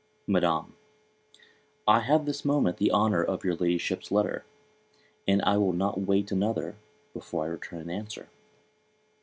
Madam, 0.25 0.75
I 1.87 1.99
HAVE 1.99 2.25
this 2.25 2.43
moment 2.43 2.77
the 2.77 2.91
honour 2.91 3.23
of 3.23 3.43
your 3.45 3.53
Ladyship's 3.55 4.09
Letter, 4.11 4.43
and 5.27 5.43
I 5.43 5.57
will 5.57 5.73
not 5.73 6.01
wait 6.01 6.31
another, 6.31 6.75
before 7.13 7.45
I 7.45 7.49
return 7.49 7.81
an 7.81 7.91
answer. 7.91 8.27